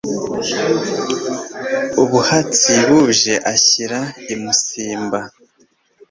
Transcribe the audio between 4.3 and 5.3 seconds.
i Musimba.